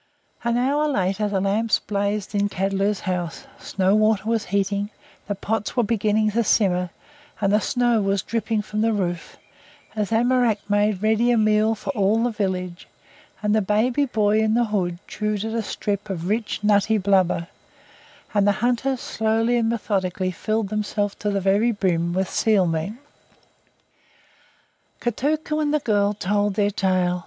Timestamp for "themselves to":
20.69-21.29